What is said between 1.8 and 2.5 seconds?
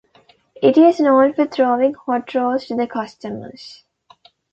hot